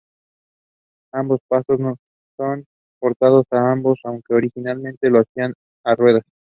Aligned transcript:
Ambos 1.13 1.41
pasos 1.47 1.77
son 2.35 2.65
portados 2.99 3.45
a 3.51 3.57
hombros 3.71 3.99
aunque 4.03 4.33
originalmente 4.33 5.11
lo 5.11 5.19
hacían 5.19 5.53
a 5.85 5.93
ruedas. 5.93 6.23